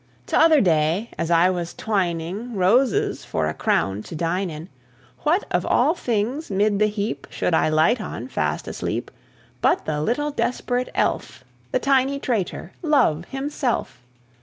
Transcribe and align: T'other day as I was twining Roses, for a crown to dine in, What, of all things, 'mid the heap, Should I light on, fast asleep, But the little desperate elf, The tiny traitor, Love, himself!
T'other 0.25 0.61
day 0.61 1.11
as 1.19 1.29
I 1.29 1.51
was 1.51 1.75
twining 1.75 2.55
Roses, 2.55 3.23
for 3.23 3.45
a 3.45 3.53
crown 3.53 4.01
to 4.01 4.15
dine 4.15 4.49
in, 4.49 4.67
What, 5.19 5.43
of 5.51 5.63
all 5.63 5.93
things, 5.93 6.49
'mid 6.49 6.79
the 6.79 6.87
heap, 6.87 7.27
Should 7.29 7.53
I 7.53 7.69
light 7.69 8.01
on, 8.01 8.27
fast 8.27 8.67
asleep, 8.67 9.11
But 9.61 9.85
the 9.85 10.01
little 10.01 10.31
desperate 10.31 10.89
elf, 10.95 11.43
The 11.71 11.77
tiny 11.77 12.17
traitor, 12.17 12.71
Love, 12.81 13.25
himself! 13.25 14.01